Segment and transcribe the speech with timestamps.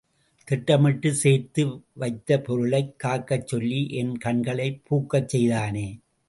[0.47, 1.63] திட்டமிட்டுச் சேர்த்து
[1.93, 5.87] வைத்த பொருளைக் காக்கச் சொல்லி என் கண்களைப் பூக்கச் செய்தானே!